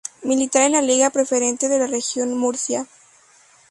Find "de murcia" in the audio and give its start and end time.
2.29-2.87